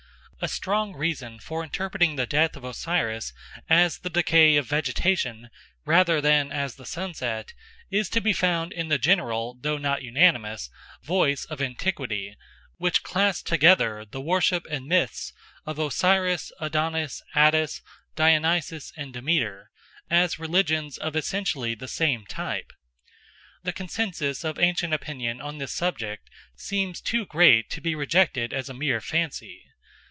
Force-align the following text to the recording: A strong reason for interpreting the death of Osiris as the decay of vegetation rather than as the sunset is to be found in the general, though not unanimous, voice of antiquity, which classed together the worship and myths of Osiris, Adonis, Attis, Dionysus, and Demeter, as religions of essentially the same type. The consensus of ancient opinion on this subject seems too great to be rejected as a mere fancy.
A 0.43 0.47
strong 0.47 0.95
reason 0.95 1.37
for 1.37 1.63
interpreting 1.63 2.15
the 2.15 2.25
death 2.25 2.55
of 2.57 2.63
Osiris 2.63 3.31
as 3.69 3.99
the 3.99 4.09
decay 4.09 4.55
of 4.55 4.65
vegetation 4.67 5.51
rather 5.85 6.19
than 6.19 6.51
as 6.51 6.77
the 6.77 6.85
sunset 6.87 7.53
is 7.91 8.09
to 8.09 8.21
be 8.21 8.33
found 8.33 8.73
in 8.73 8.87
the 8.87 8.97
general, 8.97 9.55
though 9.61 9.77
not 9.77 10.01
unanimous, 10.01 10.71
voice 11.03 11.45
of 11.45 11.61
antiquity, 11.61 12.37
which 12.77 13.03
classed 13.03 13.45
together 13.45 14.03
the 14.03 14.19
worship 14.19 14.65
and 14.67 14.87
myths 14.87 15.31
of 15.67 15.77
Osiris, 15.77 16.51
Adonis, 16.59 17.21
Attis, 17.35 17.83
Dionysus, 18.15 18.91
and 18.97 19.13
Demeter, 19.13 19.69
as 20.09 20.39
religions 20.39 20.97
of 20.97 21.15
essentially 21.15 21.75
the 21.75 21.87
same 21.87 22.25
type. 22.25 22.73
The 23.61 23.73
consensus 23.73 24.43
of 24.43 24.57
ancient 24.57 24.91
opinion 24.91 25.39
on 25.39 25.59
this 25.59 25.75
subject 25.75 26.31
seems 26.55 26.99
too 26.99 27.27
great 27.27 27.69
to 27.69 27.79
be 27.79 27.93
rejected 27.93 28.53
as 28.53 28.69
a 28.69 28.73
mere 28.73 29.01
fancy. 29.01 29.67